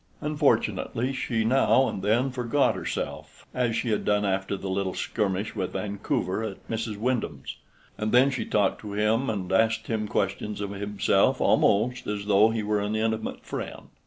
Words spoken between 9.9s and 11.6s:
questions of himself